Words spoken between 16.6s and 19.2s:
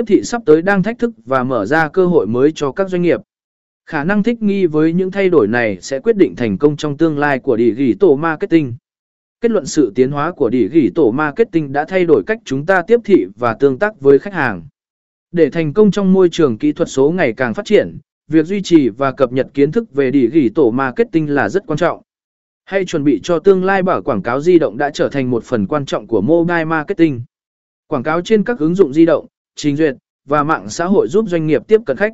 thuật số ngày càng phát triển, việc duy trì và